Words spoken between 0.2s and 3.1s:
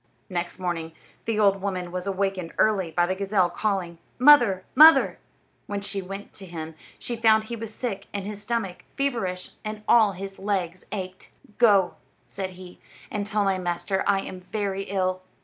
Next morning the old woman was awakened early by